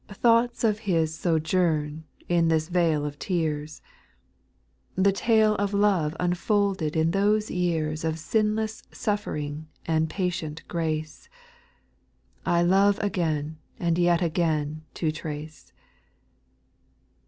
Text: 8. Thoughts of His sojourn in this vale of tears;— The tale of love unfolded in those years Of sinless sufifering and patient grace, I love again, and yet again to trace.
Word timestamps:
8. 0.09 0.17
Thoughts 0.17 0.63
of 0.63 0.79
His 0.89 1.13
sojourn 1.13 2.05
in 2.27 2.47
this 2.47 2.69
vale 2.69 3.05
of 3.05 3.19
tears;— 3.19 3.83
The 5.05 5.11
tale 5.11 5.53
of 5.57 5.75
love 5.75 6.17
unfolded 6.19 6.95
in 6.95 7.11
those 7.11 7.51
years 7.51 8.03
Of 8.03 8.17
sinless 8.17 8.81
sufifering 8.91 9.65
and 9.85 10.09
patient 10.09 10.63
grace, 10.67 11.29
I 12.47 12.63
love 12.63 12.97
again, 12.97 13.59
and 13.79 13.95
yet 13.99 14.23
again 14.23 14.81
to 14.95 15.11
trace. 15.11 15.71